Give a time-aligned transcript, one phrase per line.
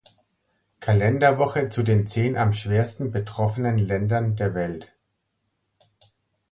[0.79, 4.95] Kalenderwoche zu den zehn am schwersten betroffenen Ländern der Welt.